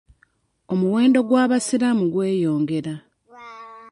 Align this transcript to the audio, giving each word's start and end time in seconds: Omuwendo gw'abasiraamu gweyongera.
Omuwendo 0.71 1.19
gw'abasiraamu 1.27 2.05
gweyongera. 2.13 2.93